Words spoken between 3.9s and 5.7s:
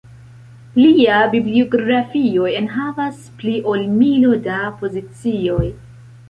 milo da pozicioj.